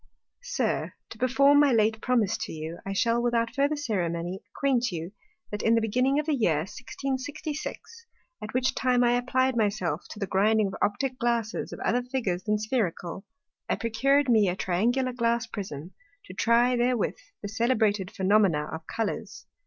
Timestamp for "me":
14.27-14.49